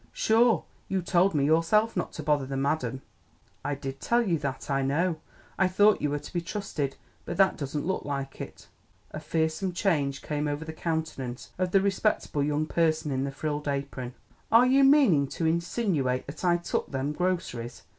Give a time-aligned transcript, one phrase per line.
[0.13, 3.03] "Sure, you told me yourself not to bother the madame."
[3.63, 5.17] "I did tell you that, I know.
[5.59, 8.67] I thought you were to be trusted, but this doesn't look like it."
[9.11, 13.67] A fearsome change came over the countenance of the respectable young person in the frilled
[13.67, 14.15] apron.
[14.51, 17.83] "Are you meaning to insinooate that I took them groceries?"